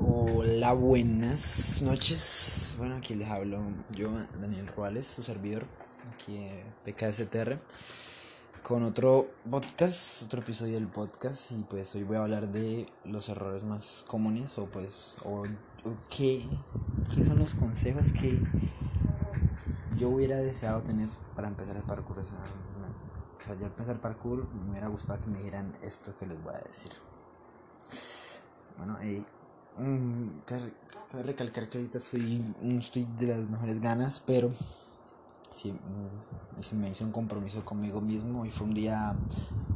Hola, 0.00 0.72
buenas 0.72 1.82
noches. 1.82 2.74
Bueno, 2.78 2.96
aquí 2.96 3.14
les 3.14 3.28
hablo 3.28 3.62
yo, 3.92 4.10
Daniel 4.40 4.66
Ruales, 4.66 5.06
su 5.06 5.22
servidor, 5.22 5.66
aquí 6.12 6.36
de 6.36 6.64
PKSTR, 6.84 7.60
con 8.64 8.82
otro 8.82 9.30
podcast, 9.48 10.24
otro 10.24 10.40
episodio 10.40 10.74
del 10.74 10.88
podcast. 10.88 11.52
Y 11.52 11.62
pues 11.62 11.94
hoy 11.94 12.02
voy 12.02 12.16
a 12.16 12.22
hablar 12.22 12.48
de 12.48 12.88
los 13.04 13.28
errores 13.28 13.62
más 13.62 14.04
comunes, 14.08 14.58
o 14.58 14.66
pues, 14.66 15.16
o, 15.24 15.44
qué, 16.10 16.44
qué 17.14 17.22
son 17.22 17.38
los 17.38 17.54
consejos 17.54 18.12
que 18.12 18.42
yo 19.96 20.08
hubiera 20.08 20.38
deseado 20.38 20.82
tener 20.82 21.08
para 21.36 21.46
empezar 21.46 21.76
el 21.76 21.84
parkour. 21.84 22.18
O 22.18 22.24
sea, 22.24 22.38
o 23.40 23.44
sea, 23.44 23.54
ya 23.54 23.66
al 23.66 23.70
empezar 23.70 24.00
parkour 24.00 24.52
me 24.52 24.70
hubiera 24.70 24.88
gustado 24.88 25.20
que 25.20 25.28
me 25.28 25.38
dijeran 25.38 25.78
esto 25.82 26.16
que 26.18 26.26
les 26.26 26.42
voy 26.42 26.54
a 26.54 26.66
decir. 26.66 26.90
Bueno, 28.76 28.98
eh, 29.02 29.24
um, 29.78 30.40
cabe 30.44 30.72
recalcar 31.22 31.68
que 31.68 31.78
ahorita 31.78 31.98
estoy, 31.98 32.54
estoy 32.78 33.06
de 33.18 33.26
las 33.28 33.48
mejores 33.48 33.80
ganas, 33.80 34.20
pero 34.20 34.50
sí, 35.52 35.70
um, 35.70 36.78
me 36.78 36.90
hice 36.90 37.04
un 37.04 37.12
compromiso 37.12 37.64
conmigo 37.64 38.00
mismo 38.00 38.44
y 38.44 38.50
fue 38.50 38.66
un 38.66 38.74
día 38.74 39.16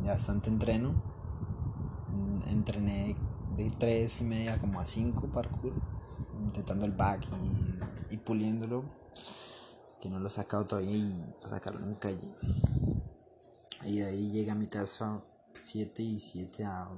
de 0.01 0.09
bastante 0.09 0.51
entreno. 0.51 0.91
Mm, 2.09 2.48
entrené 2.51 3.16
de 3.56 3.70
3 3.70 4.20
y 4.20 4.25
media 4.25 4.61
como 4.61 4.80
a 4.80 4.87
5 4.87 5.28
parkour, 5.28 5.73
intentando 6.42 6.87
el 6.87 6.92
back 6.92 7.27
y, 8.11 8.16
puliéndolo, 8.19 8.84
que 10.00 10.11
no 10.11 10.19
lo 10.19 10.28
he 10.28 10.30
sacado 10.30 10.66
todavía 10.66 10.97
y 10.97 11.27
sacarlo 11.45 11.84
en 11.84 11.95
calle. 11.95 12.34
Y 13.84 13.98
de 13.98 14.06
ahí 14.06 14.30
llegué 14.30 14.50
a 14.50 14.55
mi 14.55 14.66
casa 14.66 15.23
7 15.55 16.03
y 16.03 16.20
7 16.20 16.64
a 16.64 16.89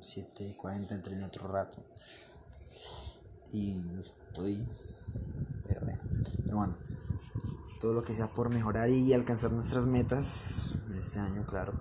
7.40 0.00 0.92
entrené 0.92 1.24
otro 1.24 1.48
rato. 1.48 1.84
Y 3.52 3.82
estoy. 3.98 4.66
Pero, 5.66 5.80
pero 6.44 6.56
bueno, 6.56 6.76
todo 7.80 7.92
lo 7.92 8.02
que 8.02 8.14
sea 8.14 8.28
por 8.28 8.50
mejorar 8.50 8.90
y 8.90 9.12
alcanzar 9.12 9.52
nuestras 9.52 9.86
metas 9.86 10.76
en 10.88 10.96
este 10.96 11.18
año, 11.18 11.46
claro. 11.46 11.72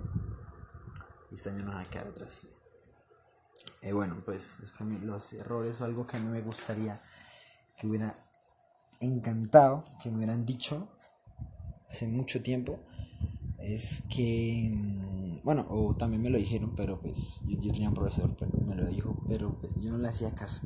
Este 1.32 1.50
año 1.50 1.64
no 1.64 1.72
va 1.74 1.82
a 1.82 1.86
quedar 1.86 2.08
atrás. 2.08 2.48
Eh, 3.82 3.92
bueno, 3.92 4.22
pues 4.24 4.60
los 5.02 5.34
errores 5.34 5.82
o 5.82 5.86
algo 5.86 6.08
que 6.08 6.18
a 6.18 6.20
mí 6.20 6.30
me 6.30 6.42
gustaría 6.42 7.02
que 7.78 7.88
hubiera 7.88 8.16
encantado, 9.02 9.84
que 10.02 10.10
me 10.10 10.18
hubieran 10.18 10.46
dicho 10.46 10.88
hace 11.90 12.08
mucho 12.08 12.42
tiempo, 12.42 12.80
es 13.60 14.04
que 14.10 14.72
bueno, 15.44 15.66
o 15.70 15.94
también 15.96 16.22
me 16.22 16.30
lo 16.30 16.38
dijeron, 16.38 16.74
pero 16.76 17.00
pues 17.02 17.42
yo, 17.46 17.58
tenía 17.72 17.90
un 17.90 17.96
profesor, 17.96 18.36
pero 18.40 18.52
me 18.66 18.76
lo 18.76 18.86
dijo, 18.86 19.16
pero 19.28 19.60
pues 19.60 19.76
yo 19.82 19.92
no 19.92 19.98
le 19.98 20.08
hacía 20.08 20.34
caso, 20.34 20.62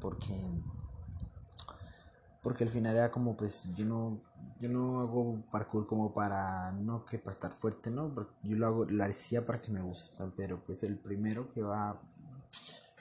porque 0.00 0.34
porque 2.42 2.62
al 2.62 2.70
final 2.70 2.94
era 2.94 3.10
como 3.10 3.36
pues 3.36 3.68
yo 3.74 3.84
no 3.84 4.20
yo 4.60 4.68
no 4.68 5.00
hago 5.00 5.42
parkour 5.50 5.86
como 5.88 6.14
para 6.14 6.70
no 6.70 7.04
que 7.04 7.18
para 7.18 7.32
estar 7.32 7.50
fuerte, 7.50 7.90
no, 7.90 8.14
yo 8.44 8.56
lo 8.56 8.66
hago 8.66 8.84
lo 8.84 9.04
hacía 9.04 9.44
para 9.44 9.60
que 9.60 9.72
me 9.72 9.82
gusta, 9.82 10.30
pero 10.36 10.64
pues 10.64 10.84
el 10.84 10.96
primero 10.96 11.48
que 11.48 11.62
va 11.62 11.90
a 11.90 12.00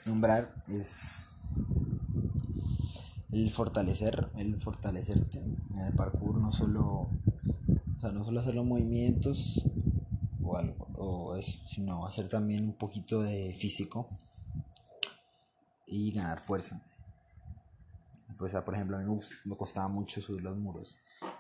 nombrar 0.08 0.64
es 0.68 1.28
el 3.32 3.52
fortalecer, 3.52 4.32
el 4.38 4.60
fortalecerte 4.60 5.38
en 5.40 5.78
el 5.78 5.94
parkour, 5.94 6.40
no 6.40 6.52
solo 6.52 7.10
o 7.98 8.00
sea, 8.00 8.12
no 8.12 8.24
solo 8.24 8.40
hacer 8.40 8.56
los 8.56 8.66
movimientos 8.66 9.64
o 10.46 10.58
algo, 10.58 10.88
o 10.96 11.36
eso, 11.36 11.60
sino 11.68 12.06
hacer 12.06 12.28
también 12.28 12.66
un 12.66 12.78
poquito 12.78 13.22
de 13.22 13.56
físico 13.58 14.08
y 15.88 16.12
ganar 16.12 16.40
fuerza. 16.40 16.82
Pues, 18.38 18.54
por 18.54 18.76
ejemplo, 18.76 18.98
a 18.98 19.02
mí 19.02 19.18
me 19.46 19.56
costaba 19.56 19.88
mucho 19.88 20.22
subir 20.22 20.42
los 20.42 20.58
muros. 20.58 20.98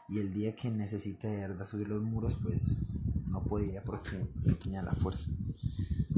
Y 0.07 0.19
el 0.19 0.33
día 0.33 0.55
que 0.55 0.71
necesité 0.71 1.27
de 1.27 1.47
verdad 1.47 1.65
subir 1.65 1.87
los 1.87 2.01
muros, 2.01 2.37
pues 2.41 2.77
no 3.27 3.43
podía 3.43 3.83
porque 3.83 4.25
no 4.43 4.55
tenía 4.55 4.81
la 4.81 4.93
fuerza. 4.93 5.29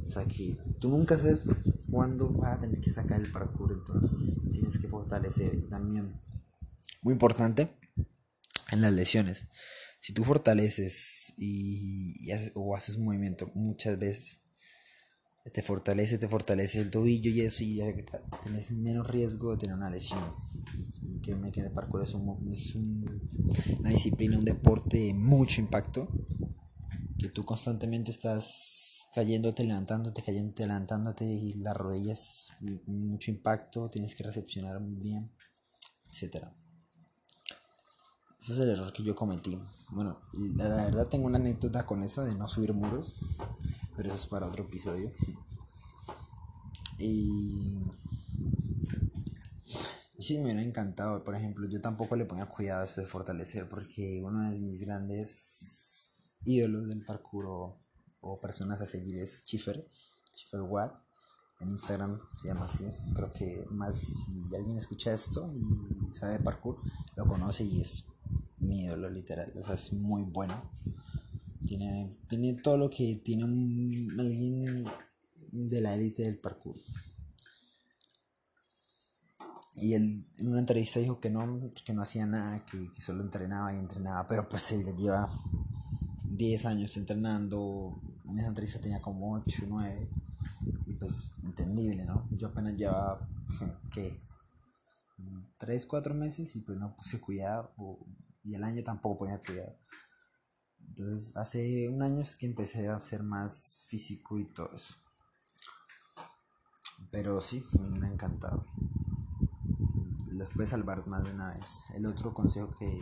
O 0.06 0.09
sea 0.09 0.25
que 0.25 0.58
tú 0.80 0.90
nunca 0.90 1.18
sabes 1.18 1.42
cuándo 1.90 2.30
vas 2.30 2.58
a 2.58 2.59
tener 2.59 2.80
que 2.80 2.92
sacar 2.92 3.19
el 3.19 3.31
parkour, 3.31 3.74
entonces 3.74 4.40
tienes 4.52 4.78
que 4.78 4.88
fortalecer. 4.88 5.56
Y 5.56 5.68
también, 5.68 6.22
muy 7.02 7.14
importante, 7.14 7.75
en 8.72 8.81
las 8.81 8.94
lesiones 8.94 9.48
si 10.00 10.13
tú 10.13 10.24
fortaleces 10.24 11.34
y, 11.38 12.31
haces, 12.31 12.52
o 12.56 12.75
haces 12.75 12.96
un 12.96 13.06
movimiento 13.06 13.52
muchas 13.56 13.97
veces, 13.97 14.41
te 15.52 15.62
fortalece, 15.62 16.18
te 16.18 16.28
fortalece 16.28 16.81
el 16.81 16.91
tobillo 16.91 17.31
y 17.31 17.41
eso, 17.41 17.63
y 17.63 17.75
ya 17.75 17.85
tienes 18.44 18.72
menos 18.72 19.07
riesgo 19.07 19.52
de 19.52 19.57
tener 19.57 19.75
una 19.75 19.90
lesión. 19.90 20.19
Y 21.02 21.22
créeme 21.22 21.52
que 21.52 21.62
el 21.62 21.72
parkour 21.72 22.03
es, 22.03 22.13
una 22.13 23.90
disciplina, 23.90 24.38
un 24.38 24.46
deporte 24.46 24.97
de 24.97 25.13
mucho 25.13 25.62
impacto, 25.62 26.09
que 27.18 27.30
tú 27.30 27.46
constantemente 27.46 28.12
estás 28.12 29.07
cayéndote, 29.13 29.63
levantándote, 29.63 30.22
cayéndote, 30.22 30.68
levantándote, 30.68 31.25
y 31.25 31.53
las 31.53 31.75
rodillas, 31.75 32.50
mucho 32.86 33.31
impacto, 33.31 33.90
tienes 33.90 34.16
que 34.16 34.24
recepcionar 34.24 34.80
muy 34.80 35.00
bien, 35.00 35.31
etcétera. 36.12 36.56
Ese 38.47 38.53
es 38.53 38.59
el 38.62 38.69
error 38.69 38.94
que 38.94 39.03
yo 39.03 39.13
cometí. 39.13 39.59
Bueno, 39.90 40.22
la 40.56 40.85
verdad 40.85 41.08
tengo 41.08 41.25
una 41.25 41.38
anécdota 41.38 41.85
con 41.85 42.02
eso 42.02 42.24
de 42.24 42.34
no 42.34 42.47
subir 42.47 42.74
muros, 42.74 43.18
pero 43.94 44.08
eso 44.08 44.16
es 44.16 44.28
para 44.28 44.47
otro 44.47 44.63
episodio. 44.63 45.12
Y, 46.97 47.78
sí, 50.18 50.38
me 50.38 50.46
hubiera 50.46 50.62
encantado. 50.62 51.25
Por 51.25 51.36
ejemplo, 51.36 51.68
yo 51.68 51.81
tampoco 51.81 52.16
le 52.16 52.24
ponía 52.24 52.46
cuidado 52.46 52.84
a 52.84 52.86
eso 52.86 53.02
de 53.02 53.07
fortalecer, 53.07 53.68
porque 53.68 54.22
uno 54.24 54.50
de 54.50 54.62
mis 54.62 54.80
grandes 54.80 56.31
ídolos 56.46 56.88
del 56.88 57.03
parkour 57.03 57.47
o, 58.22 58.40
personas 58.40 58.80
a 58.80 58.86
seguir 58.86 59.18
es 59.18 59.44
Schiffer, 59.46 59.86
Schiffer 60.34 60.62
Watt. 60.62 60.97
En 61.59 61.72
Instagram 61.72 62.18
se 62.41 62.47
llama 62.47 62.63
así. 62.63 62.86
Creo 63.13 63.30
que 63.30 63.66
más 63.72 63.97
si 63.97 64.56
alguien 64.56 64.78
escucha 64.78 65.13
esto 65.13 65.52
y 65.52 66.16
sabe 66.16 66.38
de 66.38 66.40
parkour, 66.40 66.80
lo 67.18 67.28
conoce 67.28 67.66
y 67.66 67.81
es 67.81 68.06
mi 68.59 68.84
ídolo 68.84 69.09
literal, 69.09 69.51
o 69.56 69.63
sea, 69.63 69.75
es 69.75 69.94
muy 69.94 70.23
bueno. 70.23 70.72
Tiene, 71.66 72.12
tiene 72.28 72.53
todo 72.53 72.78
lo 72.78 72.90
que 72.90 73.18
tiene 73.23 73.44
alguien 73.44 74.85
de 75.51 75.81
la 75.81 75.95
élite 75.95 76.23
del 76.23 76.38
parkour. 76.38 76.78
Y 79.79 79.94
él 79.94 80.25
en 80.40 80.47
una 80.47 80.59
entrevista 80.59 81.00
dijo 81.00 81.19
que 81.19 81.29
no, 81.29 81.72
que 81.85 81.94
no 81.94 82.01
hacía 82.01 82.25
nada, 82.25 82.66
que, 82.66 82.90
solo 83.00 83.22
entrenaba 83.22 83.73
y 83.73 83.78
entrenaba, 83.78 84.25
pero 84.25 84.50
pues 84.50 84.72
él 84.72 84.84
ya 84.85 84.95
lleva 84.95 85.29
10 86.24 86.66
años 86.66 86.97
entrenando, 86.97 88.01
en 88.28 88.39
esa 88.39 88.47
entrevista 88.47 88.79
tenía 88.79 89.01
como 89.01 89.34
8, 89.34 89.66
9, 89.68 90.09
y 90.88 90.94
pues 90.94 91.31
entendible, 91.44 92.06
¿no? 92.06 92.28
Yo 92.31 92.47
apenas 92.47 92.75
llevaba, 92.75 93.29
que 93.91 94.19
3, 95.59 95.85
4 95.85 96.16
meses 96.16 96.56
y 96.56 96.62
pues 96.62 96.78
no 96.79 96.95
puse 96.95 97.22
cuidado, 97.22 97.72
y 98.47 98.56
el 98.56 98.63
año 98.63 98.81
tampoco 98.81 99.18
ponía 99.18 99.41
cuidado. 99.41 99.78
Entonces 100.88 101.35
hace 101.35 101.90
un 101.90 102.02
año 102.02 102.22
es 102.22 102.35
que 102.38 102.46
empecé 102.46 102.88
a 102.88 103.00
ser 103.02 103.22
más 103.22 103.85
físico 103.90 104.40
y 104.40 104.46
todo 104.46 104.72
eso. 104.74 104.96
Pero 107.12 107.41
sí, 107.41 107.62
me 107.78 107.90
hubiera 107.90 108.07
encantado. 108.07 108.66
Los 110.31 110.52
puede 110.52 110.68
salvar 110.68 111.06
más 111.07 111.25
de 111.25 111.34
una 111.34 111.53
vez. 111.53 111.84
El 111.94 112.06
otro 112.06 112.34
consejo 112.34 112.72
que 112.72 113.00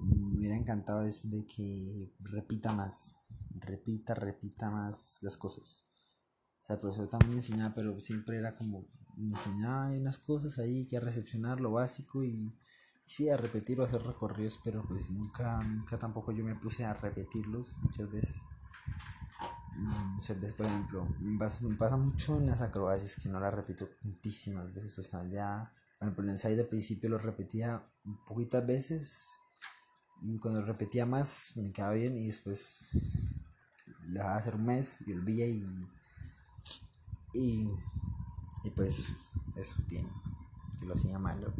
me 0.00 0.34
hubiera 0.34 0.56
encantado 0.56 1.02
es 1.02 1.28
de 1.28 1.46
que 1.46 2.14
repita 2.20 2.72
más. 2.72 3.14
Repita, 3.50 4.14
repita 4.14 4.70
más 4.70 5.18
las 5.20 5.36
cosas. 5.36 5.84
O 6.62 6.64
sea, 6.64 6.74
el 6.76 6.80
profesor 6.80 7.08
también 7.08 7.32
me 7.32 7.36
enseñaba, 7.36 7.74
pero 7.74 8.00
siempre 8.00 8.38
era 8.38 8.54
como, 8.54 8.86
me 9.16 9.34
enseñaba 9.34 9.90
unas 9.90 10.18
cosas 10.18 10.58
ahí 10.58 10.86
que 10.86 10.96
a 10.96 11.00
recepcionar 11.00 11.60
lo 11.60 11.72
básico 11.72 12.24
y 12.24 12.58
sí 13.06 13.30
a 13.30 13.36
repetir 13.36 13.80
o 13.80 13.84
hacer 13.84 14.02
recorridos, 14.02 14.60
pero 14.62 14.82
pues 14.82 15.10
nunca, 15.10 15.62
nunca 15.62 15.96
tampoco 15.96 16.32
yo 16.32 16.44
me 16.44 16.56
puse 16.56 16.84
a 16.84 16.92
repetirlos 16.92 17.76
muchas 17.78 18.10
veces. 18.10 18.42
Muchas 19.76 20.40
veces, 20.40 20.54
por 20.54 20.66
ejemplo, 20.66 21.06
me 21.20 21.38
pasa, 21.38 21.96
mucho 21.96 22.38
en 22.38 22.46
las 22.46 22.62
acrobacias 22.62 23.16
que 23.16 23.28
no 23.28 23.38
las 23.38 23.54
repito 23.54 23.88
muchísimas 24.02 24.72
veces. 24.72 24.98
O 24.98 25.02
sea, 25.02 25.24
ya, 25.28 25.72
por 26.14 26.24
el 26.24 26.30
ensayo 26.30 26.56
de 26.56 26.64
principio 26.64 27.10
lo 27.10 27.18
repetía 27.18 27.86
poquitas 28.26 28.66
veces 28.66 29.40
y 30.22 30.38
cuando 30.38 30.60
lo 30.60 30.66
repetía 30.66 31.04
más 31.04 31.52
me 31.56 31.72
quedaba 31.72 31.92
bien 31.92 32.16
y 32.16 32.26
después 32.26 32.88
lo 34.06 34.14
dejaba 34.14 34.36
hacer 34.36 34.54
un 34.54 34.64
mes 34.64 35.04
y 35.06 35.12
olvidé 35.12 35.50
y, 35.50 35.88
y, 37.34 37.70
y 38.64 38.70
pues 38.70 39.08
eso 39.56 39.76
tiene, 39.88 40.10
que 40.78 40.86
lo 40.86 40.94
hacía 40.94 41.18
malo 41.18 41.52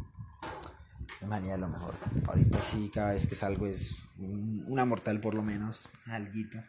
de 1.21 1.27
manera 1.27 1.57
lo 1.57 1.67
mejor. 1.67 1.95
Ahorita 2.27 2.61
sí, 2.61 2.89
cada 2.93 3.13
vez 3.13 3.27
que 3.27 3.35
salgo 3.35 3.67
es 3.67 3.95
una 4.17 4.85
mortal 4.85 5.19
por 5.19 5.33
lo 5.33 5.41
menos, 5.41 5.89
alguito. 6.05 6.59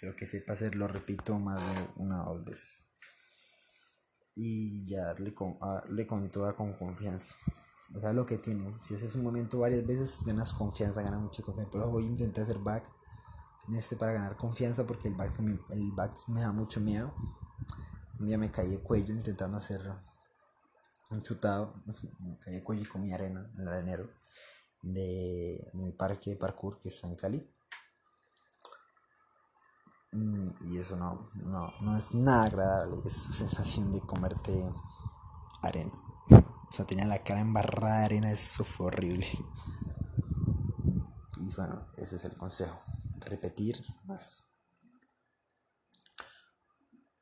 Creo 0.00 0.14
que 0.16 0.26
sepa 0.26 0.52
hacerlo, 0.52 0.86
repito, 0.88 1.38
más 1.38 1.60
de 1.60 1.88
una 1.96 2.24
o 2.28 2.34
dos 2.34 2.44
veces. 2.44 2.86
y 4.36 4.86
ya 4.86 5.04
darle 5.04 5.32
con, 5.32 5.58
darle 5.60 6.06
con 6.06 6.30
toda 6.30 6.54
con 6.54 6.72
confianza. 6.74 7.36
O 7.94 7.98
sea, 8.00 8.12
lo 8.12 8.26
que 8.26 8.38
tiene. 8.38 8.66
Si 8.80 8.94
haces 8.94 9.14
un 9.14 9.22
momento 9.22 9.60
varias 9.60 9.86
veces, 9.86 10.24
ganas 10.26 10.52
confianza, 10.52 11.02
ganas 11.02 11.20
mucha 11.20 11.42
confianza. 11.42 11.70
Pero 11.72 11.90
hoy 11.90 12.06
intenté 12.06 12.40
hacer 12.40 12.58
back 12.58 12.90
en 13.68 13.74
este 13.74 13.96
para 13.96 14.12
ganar 14.12 14.36
confianza 14.36 14.84
porque 14.84 15.08
el 15.08 15.14
back, 15.14 15.38
el 15.70 15.92
back 15.92 16.12
me 16.28 16.40
da 16.40 16.52
mucho 16.52 16.80
miedo. 16.80 17.14
Un 18.18 18.26
día 18.26 18.36
me 18.36 18.50
caí 18.50 18.70
de 18.70 18.82
cuello 18.82 19.14
intentando 19.14 19.58
hacer 19.58 19.80
un 21.10 21.22
chutado. 21.22 21.82
Me 22.20 22.38
caí 22.38 22.62
cuello 22.62 22.82
y 22.82 22.86
comí 22.86 23.12
arena 23.12 23.50
en 23.54 23.60
el 23.60 23.68
arenero 23.68 24.10
de 24.82 25.70
mi 25.74 25.92
parque 25.92 26.30
de 26.30 26.36
parkour 26.36 26.78
que 26.78 26.88
está 26.88 27.06
en 27.06 27.16
Cali. 27.16 27.50
Mm, 30.12 30.50
y 30.72 30.78
eso 30.78 30.96
no, 30.96 31.26
no, 31.34 31.72
no 31.80 31.96
es 31.96 32.14
nada 32.14 32.44
agradable, 32.44 32.98
es 33.04 33.14
sensación 33.14 33.90
de 33.92 34.00
comerte 34.00 34.72
arena. 35.62 35.92
O 36.30 36.72
sea, 36.72 36.84
tenía 36.84 37.06
la 37.06 37.22
cara 37.22 37.40
embarrada 37.40 37.98
de 38.00 38.04
arena, 38.04 38.30
eso 38.30 38.64
fue 38.64 38.86
horrible. 38.86 39.26
Y 41.38 41.54
bueno, 41.54 41.88
ese 41.96 42.16
es 42.16 42.24
el 42.24 42.36
consejo, 42.36 42.78
repetir 43.26 43.82
más. 44.04 44.53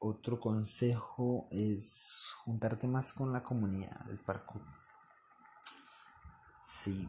Otro 0.05 0.41
consejo 0.41 1.47
es 1.53 2.33
juntarte 2.45 2.89
más 2.89 3.13
con 3.15 3.33
la 3.33 3.43
comunidad 3.43 4.05
del 4.07 4.19
parkour. 4.19 4.63
Sí, 6.59 7.09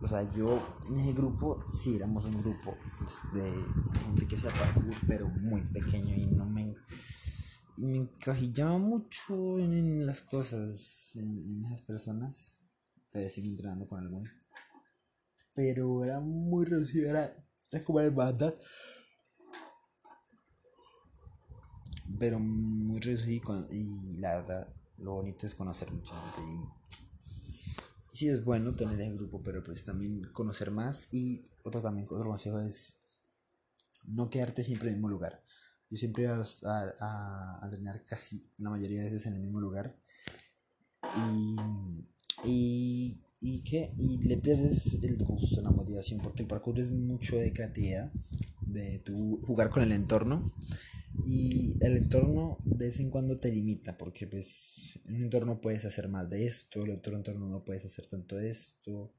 o 0.00 0.08
sea, 0.08 0.22
yo 0.34 0.78
en 0.88 0.96
ese 0.96 1.12
grupo, 1.12 1.64
sí, 1.68 1.96
éramos 1.96 2.24
un 2.24 2.40
grupo 2.42 2.74
de 3.34 3.52
gente 4.04 4.26
que 4.26 4.36
hacía 4.36 4.50
parkour, 4.50 4.94
pero 5.06 5.28
muy 5.28 5.60
pequeño 5.60 6.14
y 6.14 6.26
no 6.28 6.46
me, 6.46 6.74
me 7.76 7.98
encajillaba 7.98 8.78
mucho 8.78 9.58
en, 9.58 10.06
las 10.06 10.22
cosas, 10.22 11.12
en, 11.16 11.64
esas 11.64 11.82
personas. 11.82 12.56
Todavía 13.10 13.30
sigo 13.30 13.48
entrenando 13.48 13.86
con 13.86 13.98
algunos. 13.98 14.30
Pero 15.54 16.04
era 16.04 16.20
muy 16.20 16.64
reducido, 16.64 17.10
era, 17.10 17.36
como 17.84 18.00
el 18.00 18.10
banda. 18.10 18.54
Pero 22.18 22.38
muy 22.38 23.00
reducido 23.00 23.66
y 23.70 24.18
la 24.18 24.36
verdad, 24.36 24.68
lo 24.98 25.14
bonito 25.14 25.46
es 25.46 25.54
conocer 25.54 25.90
mucha 25.92 26.14
gente 26.14 26.52
y 26.52 26.80
sí 28.12 28.28
es 28.28 28.44
bueno 28.44 28.72
tener 28.72 29.00
el 29.00 29.16
grupo, 29.16 29.42
pero 29.42 29.62
pues 29.62 29.84
también 29.84 30.22
conocer 30.32 30.70
más 30.70 31.08
y 31.12 31.46
otro 31.62 31.80
también 31.80 32.06
otro 32.10 32.28
consejo 32.28 32.60
es 32.60 32.96
no 34.04 34.28
quedarte 34.28 34.62
siempre 34.62 34.88
en 34.88 34.94
el 34.94 34.96
mismo 34.98 35.08
lugar. 35.08 35.42
Yo 35.88 35.96
siempre 35.96 36.24
iba 36.24 36.36
a, 36.36 36.94
a, 37.00 37.60
entrenar 37.64 38.04
casi 38.04 38.46
la 38.58 38.70
mayoría 38.70 38.98
de 38.98 39.04
veces 39.04 39.26
en 39.26 39.34
el 39.34 39.40
mismo 39.40 39.60
lugar 39.60 39.96
y, 41.16 41.56
y, 42.44 43.20
y, 43.40 43.62
¿qué? 43.62 43.92
y 43.96 44.18
le 44.18 44.36
pierdes 44.36 45.02
el 45.02 45.16
gusto, 45.24 45.60
la 45.62 45.70
motivación, 45.70 46.20
porque 46.20 46.42
el 46.42 46.48
parkour 46.48 46.78
es 46.78 46.90
mucho 46.90 47.36
de 47.36 47.52
creatividad, 47.52 48.12
de 48.60 49.00
tu 49.00 49.40
jugar 49.46 49.70
con 49.70 49.82
el 49.82 49.92
entorno 49.92 50.52
y 51.24 51.76
el 51.80 51.96
entorno 51.96 52.58
de 52.64 52.86
vez 52.86 53.00
en 53.00 53.10
cuando 53.10 53.36
te 53.36 53.50
limita, 53.50 53.96
porque 53.98 54.26
pues 54.26 54.98
en 55.04 55.16
un 55.16 55.22
entorno 55.22 55.60
puedes 55.60 55.84
hacer 55.84 56.08
más 56.08 56.28
de 56.30 56.46
esto, 56.46 56.84
en 56.84 56.92
otro 56.92 57.16
entorno 57.16 57.48
no 57.48 57.64
puedes 57.64 57.84
hacer 57.84 58.06
tanto 58.06 58.36
de 58.36 58.50
esto. 58.50 59.12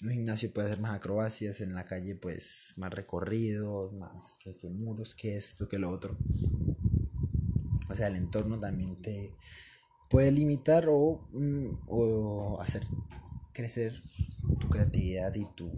En 0.00 0.08
un 0.08 0.14
gimnasio 0.14 0.52
puedes 0.52 0.70
hacer 0.70 0.80
más 0.80 0.96
acrobacias, 0.96 1.60
en 1.60 1.74
la 1.74 1.84
calle 1.84 2.14
pues 2.14 2.74
más 2.76 2.92
recorridos, 2.92 3.92
más 3.92 4.38
que, 4.42 4.56
muros, 4.70 5.14
que 5.14 5.36
esto, 5.36 5.68
que 5.68 5.78
lo 5.78 5.90
otro. 5.90 6.16
O 7.88 7.96
sea, 7.96 8.06
el 8.06 8.16
entorno 8.16 8.58
también 8.58 9.00
te 9.02 9.34
puede 10.08 10.32
limitar 10.32 10.86
o, 10.88 11.28
mm, 11.32 11.80
o 11.88 12.60
hacer 12.60 12.82
crecer 13.52 14.02
tu 14.58 14.68
creatividad 14.68 15.34
y 15.34 15.46
tu, 15.54 15.70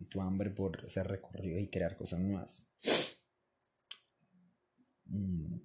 y 0.00 0.06
tu 0.06 0.20
hambre 0.20 0.50
por 0.50 0.84
hacer 0.84 1.06
recorrido 1.06 1.60
y 1.60 1.68
crear 1.68 1.96
cosas 1.96 2.20
nuevas. 2.20 2.62
Mm, 5.06 5.56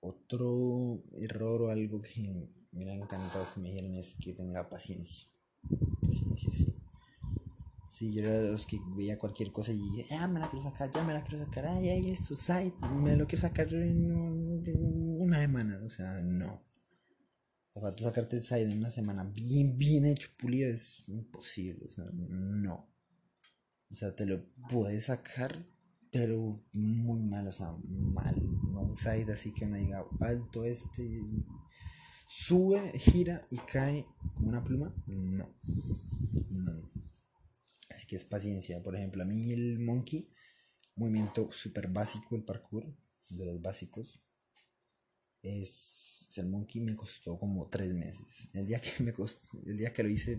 otro 0.00 1.02
error 1.14 1.62
o 1.62 1.70
algo 1.70 2.00
que 2.02 2.48
me 2.72 2.90
ha 2.90 2.94
encantado 2.94 3.46
que 3.52 3.60
me 3.60 3.70
dijeron 3.70 3.94
es 3.94 4.14
que 4.14 4.32
tenga 4.32 4.68
paciencia. 4.68 5.28
Paciencia, 6.00 6.52
sí. 6.52 6.74
Sí, 7.90 8.12
yo 8.12 8.22
era 8.22 8.40
de 8.40 8.52
los 8.52 8.66
que 8.66 8.78
veía 8.96 9.18
cualquier 9.18 9.50
cosa 9.50 9.72
y 9.72 9.78
dije, 9.78 10.14
ah, 10.14 10.28
me 10.28 10.38
la 10.38 10.48
quiero 10.48 10.62
sacar, 10.62 10.90
ya 10.92 11.02
me 11.02 11.14
la 11.14 11.24
quiero 11.24 11.44
sacar, 11.44 11.66
ay, 11.66 11.88
ay, 11.88 12.10
esto, 12.10 12.36
site, 12.36 12.74
me 12.94 13.16
lo 13.16 13.26
quiero 13.26 13.40
sacar 13.40 13.72
en 13.74 14.12
una 15.18 15.40
semana, 15.40 15.80
o 15.84 15.88
sea, 15.88 16.20
no. 16.20 16.62
Falta 17.74 18.04
sacarte 18.04 18.36
el 18.36 18.42
site 18.42 18.62
en 18.62 18.78
una 18.78 18.90
semana 18.90 19.24
bien, 19.24 19.78
bien 19.78 20.04
hecho, 20.04 20.28
pulido, 20.38 20.68
es 20.68 21.02
imposible, 21.08 21.86
o 21.86 21.90
sea, 21.90 22.04
no. 22.12 22.88
O 23.90 23.94
sea, 23.94 24.14
te 24.14 24.26
lo 24.26 24.44
puedes 24.70 25.06
sacar 25.06 25.66
pero 26.10 26.56
muy 26.72 27.22
mal, 27.22 27.48
o 27.48 27.52
sea, 27.52 27.72
mal, 27.86 28.36
no 28.72 28.82
un 28.82 28.96
side 28.96 29.32
así 29.32 29.52
que 29.52 29.66
me 29.66 29.78
diga 29.78 30.04
alto 30.20 30.64
este 30.64 31.22
sube, 32.26 32.92
gira 32.98 33.46
y 33.50 33.56
cae 33.56 34.06
como 34.34 34.48
una 34.48 34.62
pluma, 34.62 34.94
no, 35.06 35.54
no. 36.50 36.72
Así 37.90 38.06
que 38.06 38.16
es 38.16 38.24
paciencia, 38.24 38.82
por 38.82 38.94
ejemplo, 38.94 39.22
a 39.22 39.26
mí 39.26 39.50
el 39.50 39.78
monkey, 39.78 40.30
movimiento 40.94 41.50
súper 41.50 41.88
básico, 41.88 42.36
el 42.36 42.44
parkour, 42.44 42.84
de 43.30 43.44
los 43.44 43.60
básicos, 43.60 44.22
es, 45.42 46.17
el 46.36 46.48
monkey 46.48 46.80
me 46.80 46.94
costó 46.94 47.38
como 47.38 47.66
tres 47.68 47.94
meses. 47.94 48.48
El 48.52 48.66
día 48.66 48.80
que 48.80 49.02
me 49.02 49.12
costó, 49.12 49.58
el 49.66 49.78
día 49.78 49.92
que 49.92 50.02
lo 50.02 50.08
hice, 50.08 50.38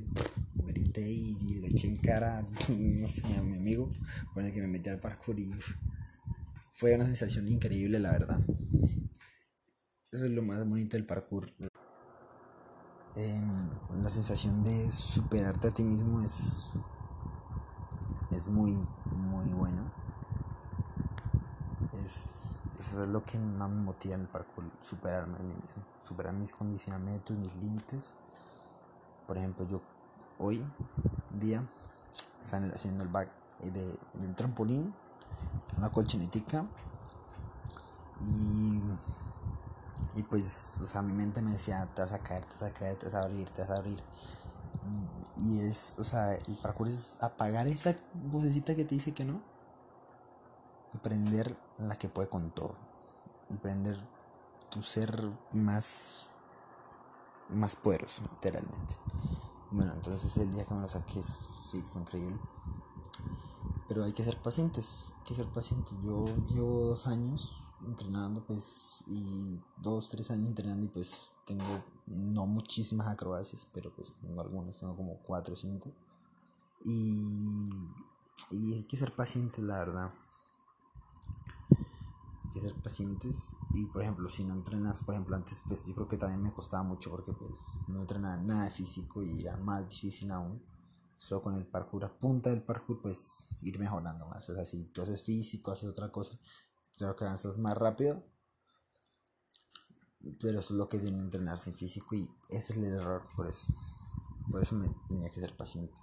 grité 0.54 1.10
y, 1.10 1.56
lo 1.56 1.68
eché 1.68 1.88
en 1.88 1.98
cara, 1.98 2.40
a 2.68 3.42
mi 3.42 3.58
amigo 3.58 3.92
con 4.34 4.46
el 4.46 4.54
que 4.54 4.62
me 4.62 4.68
metí 4.68 4.90
al 4.90 5.00
parkour 5.00 5.40
y 5.40 5.52
fue 6.74 6.96
una 6.96 7.06
sensación 7.06 7.48
increíble, 7.48 8.00
la 8.00 8.12
verdad. 8.12 8.40
Eso 10.12 10.26
es 10.26 10.32
lo 10.32 10.42
más 10.42 10.68
bonito 10.68 10.96
del 10.96 11.06
parkour. 11.06 11.52
Em, 13.16 13.70
la 14.02 14.10
sensación 14.10 14.64
de 14.64 14.92
superarte 14.92 15.68
a 15.68 15.72
ti 15.72 15.84
mismo 15.84 16.22
es, 16.24 16.72
es 18.32 18.48
muy, 18.48 18.72
muy 19.12 19.48
buena. 19.50 19.99
Es, 22.80 22.94
eso 22.94 23.04
es 23.04 23.10
lo 23.10 23.24
que 23.24 23.38
más 23.38 23.70
me 23.70 23.82
motiva 23.82 24.16
en 24.16 24.22
el 24.22 24.28
parkour, 24.28 24.64
superarme 24.82 25.38
a 25.38 25.42
mí 25.42 25.54
mismo, 25.54 25.84
superar 26.02 26.34
mis 26.34 26.52
condicionamientos, 26.54 27.38
mis 27.38 27.56
límites. 27.58 28.16
Por 29.28 29.38
ejemplo, 29.38 29.68
yo 29.68 29.82
hoy 30.38 30.66
día 31.32 31.64
están 32.42 32.72
haciendo 32.72 33.04
el 33.04 33.10
back 33.10 33.30
de, 33.62 34.00
de 34.14 34.28
trampolín, 34.30 34.94
una 35.78 35.92
colchonetica 35.92 36.66
y, 38.22 38.82
y 40.16 40.24
pues, 40.24 40.80
o 40.82 40.86
sea, 40.86 41.02
mi 41.02 41.14
mente 41.14 41.42
me 41.42 41.52
decía, 41.52 41.86
te 41.94 42.02
vas 42.02 42.14
a 42.14 42.20
caer, 42.20 42.46
te 42.46 42.54
vas 42.54 42.64
a 42.64 42.74
caer, 42.74 42.98
te 42.98 43.06
vas 43.06 43.16
a 43.16 43.24
abrir, 43.24 43.50
te 43.50 43.62
vas 43.62 43.72
a 43.72 43.76
abrir. 43.76 44.02
Y 45.38 45.62
es, 45.62 45.96
o 46.00 46.04
sea, 46.04 46.34
el 46.34 46.58
parkour 46.62 46.88
es 46.88 47.22
apagar 47.22 47.68
esa 47.68 47.96
vocecita 48.14 48.76
que 48.76 48.84
te 48.86 48.96
dice 48.96 49.14
que 49.14 49.26
no 49.26 49.42
y 50.94 50.98
prender 50.98 51.56
la 51.80 51.98
que 51.98 52.10
puede 52.10 52.30
con 52.30 52.52
todo. 52.52 52.76
Y 53.50 53.56
prender 53.58 53.98
tu 54.70 54.84
ser 54.84 55.32
más, 55.52 56.30
más 57.50 57.76
poderoso, 57.76 58.22
literalmente. 58.30 58.96
Bueno, 59.72 59.94
entonces 59.94 60.36
el 60.38 60.52
día 60.52 60.66
que 60.66 60.74
me 60.74 60.82
lo 60.82 60.88
saqué, 60.88 61.22
sí, 61.24 61.82
fue 61.82 62.02
increíble. 62.02 62.40
Pero 63.88 64.04
hay 64.04 64.14
que 64.14 64.24
ser 64.24 64.40
pacientes, 64.42 65.12
hay 65.18 65.24
que 65.24 65.34
ser 65.34 65.48
pacientes. 65.48 66.00
Yo 66.02 66.26
llevo 66.48 66.86
dos 66.86 67.08
años 67.08 67.64
entrenando, 67.86 68.46
pues, 68.46 69.04
y 69.08 69.60
dos, 69.78 70.10
tres 70.10 70.30
años 70.32 70.50
entrenando 70.50 70.86
y 70.86 70.90
pues 70.90 71.32
tengo 71.46 71.64
no 72.06 72.46
muchísimas 72.46 73.08
acrobacias, 73.08 73.68
pero 73.74 73.94
pues 73.96 74.14
tengo 74.14 74.42
algunas, 74.42 74.78
tengo 74.78 74.96
como 74.96 75.18
cuatro 75.24 75.54
o 75.54 75.58
cinco. 75.58 75.92
Y, 76.86 77.68
y 78.52 78.74
hay 78.74 78.84
que 78.84 78.98
ser 78.98 79.16
pacientes, 79.16 79.64
la 79.64 79.80
verdad 79.80 80.12
que 82.52 82.62
ser 82.62 82.76
pacientes. 82.76 83.56
Y 83.74 83.86
por 83.86 84.02
ejemplo 84.02 84.30
si 84.30 84.44
no 84.44 84.54
entrenas 84.54 85.00
por 85.04 85.16
ejemplo 85.16 85.36
antes 85.36 85.62
pues 85.68 85.86
yo 85.86 85.94
creo 85.94 86.08
que 86.08 86.18
también 86.18 86.42
me 86.44 86.52
costaba 86.52 86.84
mucho 86.84 87.10
porque 87.10 87.34
pues 87.34 87.80
no 87.88 88.02
entrenaba 88.02 88.38
nada 88.38 88.66
de 88.66 88.72
físico 88.72 89.24
y 89.24 89.42
era 89.42 89.58
más 89.58 89.88
difícil 89.88 90.32
aún. 90.32 90.64
Solo 91.18 91.42
con 91.42 91.56
el 91.56 91.68
parkour 91.68 92.06
a 92.06 92.18
punta 92.18 92.50
del 92.50 92.64
parkour 92.64 93.02
pues 93.02 93.46
ir 93.62 93.78
mejorando 93.78 94.28
más. 94.28 94.50
O 94.50 94.56
sea 94.56 94.66
si 94.66 94.86
tú 94.86 95.02
haces 95.02 95.22
físico 95.24 95.72
haces 95.72 95.90
otra 95.90 96.12
cosa 96.12 96.40
claro 96.98 97.16
que 97.16 97.24
avanzas 97.26 97.58
más 97.58 97.78
rápido. 97.78 98.24
Pero 100.40 100.60
eso 100.60 100.74
es 100.74 100.78
lo 100.78 100.90
que 100.90 101.00
tiene 101.00 101.22
entrenar 101.22 101.58
sin 101.58 101.74
físico 101.74 102.14
y 102.14 102.30
ese 102.50 102.74
es 102.74 102.78
el 102.78 102.84
error 102.86 103.28
por 103.36 103.48
eso. 103.48 103.74
Por 104.52 104.62
eso 104.62 104.76
me 104.76 104.90
tenía 105.08 105.30
que 105.30 105.40
ser 105.40 105.56
paciente 105.56 105.98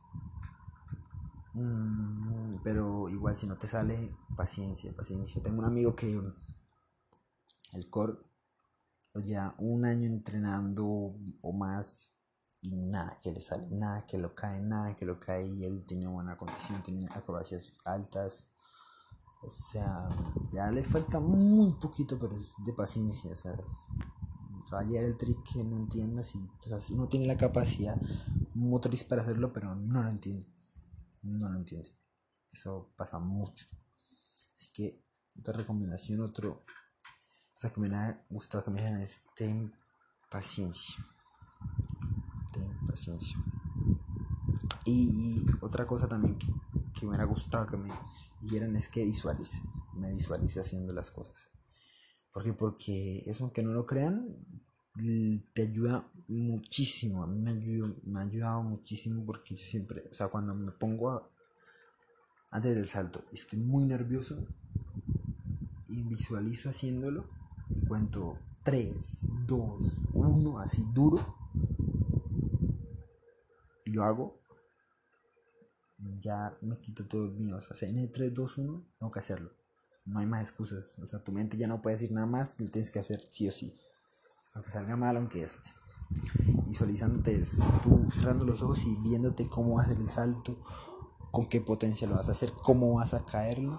Mm, 1.57 2.61
pero 2.63 3.09
igual 3.09 3.35
si 3.35 3.47
no 3.47 3.57
te 3.57 3.67
sale, 3.67 4.15
paciencia, 4.37 4.95
paciencia. 4.95 5.43
Tengo 5.43 5.61
un 5.61 5.65
amigo 5.65 5.97
que 5.97 6.21
el 7.73 7.89
core, 7.89 8.19
o 9.15 9.21
ya 9.21 9.55
un 9.59 9.87
año 9.87 10.07
entrenando 10.07 10.85
o 10.85 11.53
más 11.53 12.13
y 12.61 12.73
nada 12.73 13.19
que 13.23 13.33
le 13.33 13.41
sale, 13.41 13.69
nada 13.71 14.05
que 14.07 14.19
lo 14.19 14.35
cae, 14.35 14.61
nada 14.61 14.95
que 14.97 15.07
lo 15.07 15.19
cae 15.19 15.47
y 15.47 15.65
él 15.65 15.85
tiene 15.87 16.07
buena 16.07 16.37
condición, 16.37 16.83
tiene 16.83 17.07
acrobacias 17.15 17.73
altas. 17.87 18.49
O 19.43 19.51
sea, 19.51 20.09
ya 20.51 20.71
le 20.71 20.85
falta 20.85 21.21
muy 21.21 21.73
poquito, 21.75 22.19
pero 22.19 22.37
es 22.37 22.55
de 22.67 22.73
paciencia. 22.75 23.31
O 23.33 23.37
sea, 23.37 23.55
va 24.75 24.83
el 24.83 25.17
trick 25.17 25.43
que 25.55 25.65
no 25.65 25.77
entiendas 25.77 26.35
y 26.35 26.39
o 26.39 26.81
sea, 26.81 26.95
uno 26.95 27.09
tiene 27.09 27.27
la 27.27 27.37
capacidad 27.39 27.97
motriz 28.55 29.05
para 29.05 29.23
hacerlo, 29.23 29.53
pero 29.55 29.75
no 29.75 30.03
lo 30.03 30.11
entiende. 30.11 30.56
No 31.27 31.49
lo 31.49 31.57
entiende. 31.57 31.91
Eso 32.53 32.93
pasa 32.97 33.19
mucho. 33.19 33.67
Así 34.55 34.71
que 34.73 35.03
otra 35.39 35.55
recomendación, 35.55 36.21
otro, 36.21 36.65
o 36.65 37.59
sea, 37.59 37.71
que 37.71 37.81
me 37.81 37.95
ha 37.95 38.25
gustado 38.31 38.65
que 38.65 38.71
me 38.71 38.79
digan 38.79 38.99
es 38.99 39.23
ten 39.35 39.75
paciencia. 40.31 40.97
Ten 42.53 42.87
paciencia. 42.87 43.37
Y, 44.85 45.45
otra 45.61 45.87
cosa 45.87 46.07
también 46.07 46.39
que, 46.39 46.47
que 46.95 47.03
me 47.03 47.09
hubiera 47.09 47.25
gustado 47.25 47.67
que 47.67 47.77
me 47.77 47.91
dijeran 48.41 48.77
es 48.77 48.89
que 48.89 49.05
visualice, 49.05 49.63
me 49.95 50.11
visualice 50.13 50.61
haciendo 50.61 50.93
las 50.93 51.11
cosas. 51.11 51.51
¿Por 52.33 52.45
qué? 52.45 52.53
Porque 52.53 53.25
eso, 53.27 53.45
aunque 53.45 53.63
no 53.63 53.73
lo 53.73 53.85
crean, 53.85 54.37
te 55.55 55.63
ayuda 55.63 56.09
muchísimo. 56.29 57.23
A 57.23 57.27
mí 57.27 57.39
me, 57.39 57.55
me 58.05 58.19
ha 58.19 58.23
ayudado 58.23 58.63
muchísimo 58.63 59.25
porque 59.25 59.55
yo 59.55 59.65
siempre, 59.65 60.09
o 60.11 60.15
sea, 60.15 60.29
cuando 60.29 60.55
me 60.55 60.73
pongo 60.73 61.11
a, 61.11 61.31
antes 62.51 62.75
del 62.75 62.89
salto 62.89 63.25
estoy 63.33 63.59
muy 63.59 63.85
nervioso 63.85 64.47
y 65.89 66.03
visualizo 66.03 66.71
haciéndolo 66.71 67.29
y 67.71 67.87
cuento 67.87 68.39
3, 68.63 69.29
2, 69.47 70.03
1, 70.15 70.59
así 70.59 70.85
duro 70.93 71.19
y 73.85 73.93
lo 73.93 74.03
hago, 74.03 74.41
ya 75.99 76.57
me 76.61 76.77
quito 76.79 77.07
todo 77.07 77.27
el 77.27 77.33
miedo. 77.33 77.59
O 77.59 77.75
sea, 77.75 77.89
en 77.89 77.99
el 77.99 78.11
3, 78.11 78.35
2, 78.35 78.59
1 78.59 78.87
tengo 78.99 79.13
que 79.13 79.19
hacerlo. 79.21 79.53
No 80.05 80.19
hay 80.19 80.27
más 80.27 80.43
excusas. 80.43 80.99
O 81.01 81.07
sea, 81.07 81.23
tu 81.23 81.33
mente 81.33 81.57
ya 81.57 81.69
no 81.69 81.81
puede 81.81 81.97
decir 81.97 82.13
nada 82.13 82.27
más, 82.27 82.59
lo 82.61 82.69
tienes 82.69 82.91
que 82.91 82.99
hacer 82.99 83.21
sí 83.31 83.49
o 83.49 83.53
sí. 83.53 83.75
Aunque 84.55 84.71
salga 84.71 84.97
mal, 84.97 85.17
aunque 85.17 85.43
este. 85.43 85.71
Visualizándote, 86.67 87.43
tú 87.83 88.09
cerrando 88.15 88.45
los 88.45 88.63
ojos 88.63 88.85
y 88.85 88.95
viéndote 88.97 89.49
cómo 89.49 89.79
hacer 89.79 89.99
el 89.99 90.09
salto, 90.09 90.59
con 91.31 91.49
qué 91.49 91.61
potencia 91.61 92.09
lo 92.09 92.17
vas 92.17 92.29
a 92.29 92.33
hacer, 92.33 92.53
cómo 92.63 92.95
vas 92.95 93.15
a 93.15 93.25
caerlo 93.25 93.79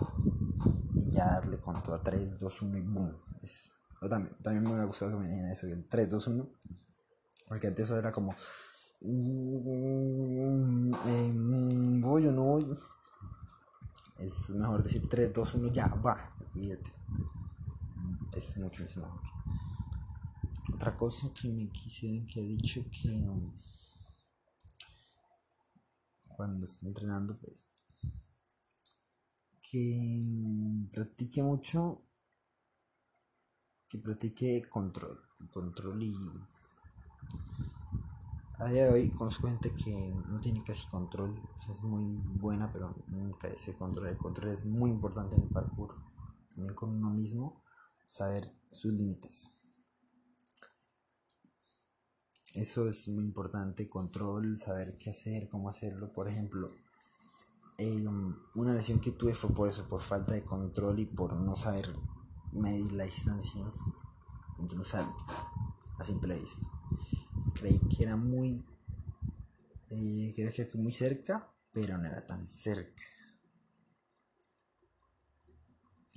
y 0.94 1.12
ya 1.12 1.26
darle 1.26 1.58
con 1.58 1.82
todo 1.82 1.96
a 1.96 2.04
3, 2.04 2.38
2, 2.38 2.62
1 2.62 2.78
y 2.78 2.82
boom. 2.82 3.16
Es, 3.42 3.72
también, 4.10 4.36
también 4.42 4.64
me 4.64 4.70
hubiera 4.70 4.86
gustado 4.86 5.12
que 5.12 5.18
me 5.18 5.28
dijeran 5.28 5.52
eso, 5.52 5.68
el 5.68 5.88
3, 5.88 6.10
2, 6.10 6.28
1, 6.28 6.50
porque 7.48 7.68
antes 7.68 7.86
eso 7.88 7.98
era 7.98 8.12
como 8.12 8.34
mm, 9.02 10.94
eh, 10.94 11.32
mm, 11.34 12.02
voy 12.02 12.28
o 12.28 12.32
no 12.32 12.44
voy. 12.44 12.68
Es 14.20 14.50
mejor 14.52 14.84
decir 14.84 15.08
3, 15.08 15.34
2, 15.34 15.56
1, 15.56 15.72
ya, 15.72 15.88
va, 15.88 16.36
irte. 16.56 16.92
Es 18.34 18.58
mucho 18.58 18.84
mejor. 18.84 19.37
Otra 20.74 20.98
cosa 20.98 21.32
que 21.34 21.48
me 21.50 21.70
quise 21.70 22.26
que 22.28 22.42
he 22.42 22.46
dicho 22.46 22.84
que 22.92 23.08
um, 23.08 23.54
cuando 26.28 26.66
estoy 26.66 26.90
entrenando, 26.90 27.38
pues 27.40 27.70
que 29.62 30.90
practique 30.92 31.42
mucho, 31.42 32.02
que 33.88 33.98
practique 33.98 34.68
control, 34.70 35.20
control 35.52 36.04
y 36.04 36.16
a 38.60 38.66
día 38.66 38.86
de 38.86 38.94
hoy 38.94 39.10
conozco 39.12 39.48
gente 39.48 39.74
que 39.74 40.14
no 40.28 40.42
tiene 40.42 40.64
casi 40.64 40.86
control, 40.88 41.42
es 41.70 41.82
muy 41.84 42.18
buena 42.18 42.72
pero 42.74 42.94
nunca 43.08 43.48
ese 43.48 43.74
control, 43.74 44.08
el 44.08 44.18
control 44.18 44.52
es 44.52 44.66
muy 44.66 44.92
importante 44.92 45.38
en 45.38 45.44
el 45.44 45.50
parkour, 45.50 45.96
también 46.50 46.76
con 46.76 46.90
uno 46.90 47.10
mismo, 47.12 47.64
saber 48.06 48.52
sus 48.70 48.94
límites. 48.94 49.50
Eso 52.58 52.90
es 52.90 53.08
muy 53.08 53.24
importante, 53.24 53.88
control, 53.88 54.58
saber 54.58 54.98
qué 54.98 55.12
hacer, 55.12 55.48
cómo 55.48 55.70
hacerlo. 55.70 56.12
Por 56.12 56.28
ejemplo, 56.28 56.72
em, 57.78 58.36
una 58.56 58.74
lesión 58.74 59.00
que 59.00 59.12
tuve 59.12 59.36
fue 59.36 59.52
por 59.52 59.70
eso, 59.70 59.88
por 59.88 60.02
falta 60.02 60.34
de 60.34 60.44
control 60.44 61.00
y 61.00 61.06
por 61.06 61.34
no 61.34 61.56
saber 61.56 61.94
medir 62.52 62.92
la 62.94 63.04
distancia 63.04 63.64
entre 64.58 64.76
un 64.76 64.86
salto 64.86 65.24
a 66.00 66.04
simple 66.04 66.34
vista. 66.34 66.66
Creí 67.54 67.80
que 67.80 68.06
era 68.06 68.16
muy, 68.16 68.66
eh, 69.92 70.34
que 70.36 70.78
muy 70.80 70.94
cerca, 70.94 71.54
pero 71.72 72.00
no 72.00 72.06
era 72.08 72.26
tan 72.26 72.50
cerca 72.50 73.04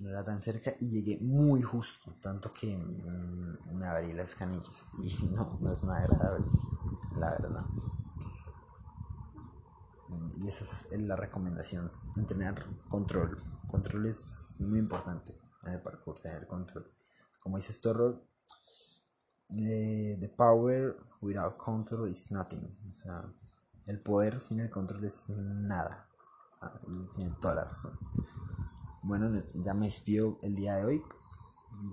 no 0.01 0.09
era 0.09 0.25
tan 0.25 0.43
cerca 0.43 0.75
y 0.81 0.89
llegué 0.89 1.19
muy 1.21 1.61
justo, 1.63 2.17
tanto 2.21 2.53
que 2.53 2.75
mm, 2.77 3.77
me 3.77 3.87
abrí 3.87 4.13
las 4.15 4.35
canillas 4.35 4.93
y 4.99 5.27
no, 5.35 5.59
no 5.61 5.71
es 5.71 5.85
nada 5.85 6.05
agradable, 6.05 6.47
la 7.17 7.31
verdad. 7.31 7.65
Mm, 10.09 10.31
y 10.43 10.49
esa 10.49 10.65
es 10.65 11.01
la 11.03 11.17
recomendación, 11.17 11.91
tener 12.27 12.67
control. 12.89 13.39
Control 13.69 14.07
es 14.07 14.57
muy 14.59 14.79
importante 14.79 15.39
en 15.65 15.75
el 15.75 15.83
parkour, 15.83 16.19
tener 16.19 16.47
control. 16.47 16.91
Como 17.43 17.59
dice 17.59 17.73
Storro, 17.75 18.25
eh, 19.59 20.17
the 20.19 20.29
power 20.29 20.97
without 21.21 21.57
control 21.59 22.09
is 22.09 22.31
nothing. 22.31 22.65
O 22.89 22.93
sea, 22.93 23.31
el 23.87 24.01
poder 24.01 24.41
sin 24.41 24.61
el 24.61 24.71
control 24.71 25.05
es 25.05 25.29
nada. 25.29 26.09
Ah, 26.63 26.79
y 26.87 27.07
tiene 27.13 27.33
toda 27.41 27.55
la 27.55 27.65
razón. 27.65 27.99
Bueno, 29.03 29.33
ya 29.55 29.73
me 29.73 29.87
despido 29.87 30.39
el 30.43 30.55
día 30.55 30.77
de 30.77 30.85
hoy 30.85 31.03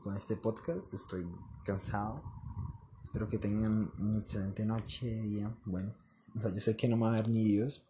con 0.04 0.14
este 0.18 0.36
podcast. 0.36 0.94
Estoy 0.94 1.26
cansado. 1.66 2.22
Espero 3.02 3.30
que 3.30 3.38
tengan 3.38 3.94
una 3.98 4.18
excelente 4.18 4.66
noche, 4.66 5.22
día. 5.22 5.58
Bueno, 5.64 5.94
o 6.36 6.40
sea, 6.42 6.52
yo 6.52 6.60
sé 6.60 6.76
que 6.76 6.90
no 6.90 6.98
me 6.98 7.04
va 7.04 7.14
a 7.14 7.16
ver 7.16 7.30
ni 7.30 7.46
Dios. 7.46 7.86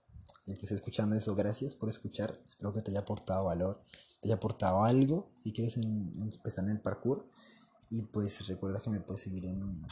El 0.45 0.59
que 0.59 0.65
esté 0.65 0.75
escuchando 0.75 1.15
eso, 1.15 1.33
gracias 1.33 1.73
por 1.73 1.89
escuchar. 1.89 2.39
Espero 2.45 2.71
que 2.71 2.83
te 2.83 2.91
haya 2.91 2.99
aportado 2.99 3.45
valor, 3.45 3.81
te 4.21 4.27
haya 4.27 4.35
aportado 4.35 4.83
algo. 4.83 5.31
Si 5.43 5.51
quieres 5.51 5.77
empezar 5.77 6.65
en 6.65 6.71
el 6.71 6.81
parkour. 6.81 7.27
Y 7.89 8.03
pues 8.03 8.45
recuerda 8.47 8.81
que 8.81 8.91
me 8.91 8.99
puedes 8.99 9.21
seguir 9.21 9.47
en 9.47 9.83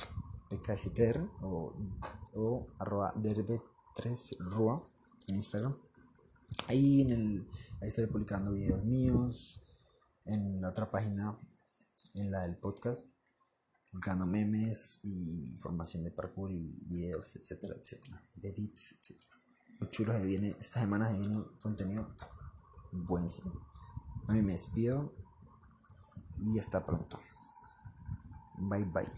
pksitr 0.49 1.27
o, 1.41 1.73
o 2.35 2.67
arroba 2.77 3.11
derbe3rua 3.15 4.85
en 5.27 5.35
Instagram. 5.37 5.75
Ahí, 6.67 7.01
en 7.01 7.11
el, 7.11 7.47
ahí 7.81 7.87
estaré 7.87 8.07
publicando 8.07 8.51
videos 8.51 8.83
míos. 8.83 9.61
En 10.25 10.59
la 10.61 10.69
otra 10.69 10.89
página, 10.89 11.39
en 12.15 12.31
la 12.31 12.41
del 12.41 12.57
podcast, 12.57 13.05
publicando 13.91 14.25
memes 14.25 14.99
y 15.03 15.51
información 15.51 16.03
de 16.03 16.11
parkour 16.11 16.51
y 16.51 16.83
videos, 16.87 17.35
etcétera, 17.35 17.75
etcétera. 17.75 18.21
Edits, 18.41 18.97
etcétera. 18.99 19.35
Muy 19.79 19.89
chulo, 19.89 20.13
se 20.13 20.25
viene, 20.25 20.55
esta 20.59 20.79
semana 20.79 21.09
se 21.09 21.17
viene 21.17 21.43
contenido 21.61 22.15
buenísimo. 22.91 23.53
Bueno, 24.25 24.43
me 24.43 24.53
despido 24.53 25.13
y 26.39 26.57
hasta 26.59 26.85
pronto. 26.85 27.19
Bye 28.57 28.85
bye. 28.85 29.11